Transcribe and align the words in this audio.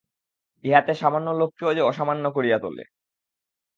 ইহাতে 0.65 0.93
সামান্য 0.93 1.27
লোককেও 1.31 1.71
যে 1.73 1.81
অসামান্য 1.81 2.25
করিয়া 2.35 2.57
তোলে। 2.59 2.83